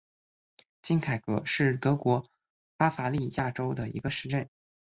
[0.81, 2.25] 金钦格是德国
[2.75, 4.49] 巴伐利亚州的一个市镇。